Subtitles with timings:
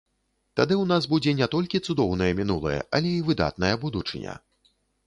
[0.59, 4.33] Тады ў нас будзе не толькі цудоўнае мінулае, але і выдатная будучыня.